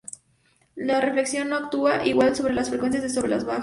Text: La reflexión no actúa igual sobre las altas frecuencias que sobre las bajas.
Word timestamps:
La 0.77 0.99
reflexión 0.99 1.49
no 1.49 1.57
actúa 1.57 2.03
igual 2.07 2.35
sobre 2.35 2.55
las 2.55 2.65
altas 2.65 2.69
frecuencias 2.69 3.03
que 3.03 3.09
sobre 3.11 3.29
las 3.29 3.45
bajas. 3.45 3.59